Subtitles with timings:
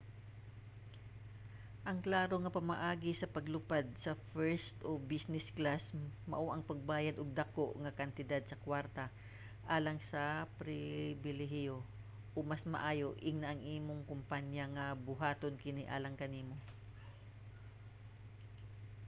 [1.89, 5.83] ang klaro nga pamaagi sa paglupad sa first o business class
[6.31, 9.05] mao ang pagbayad og dako nga kantidad sa kwarta
[9.75, 10.23] alang sa
[10.59, 11.77] pribilehiyo
[12.37, 16.55] o mas maayo ingna imong kompanya nga buhaton kini alang kanimo